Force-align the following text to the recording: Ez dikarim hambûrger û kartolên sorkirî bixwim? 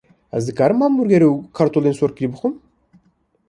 Ez 0.37 0.43
dikarim 0.47 0.79
hambûrger 0.83 1.23
û 1.31 1.33
kartolên 1.57 1.95
sorkirî 1.99 2.27
bixwim? 2.31 2.53